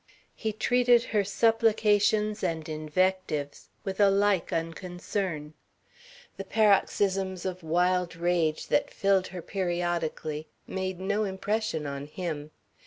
[0.33, 5.53] He treated her supplications and invectives with a like unconcern.
[6.37, 12.49] The paroxysms of wild rage that filled her periodically made no impression on him.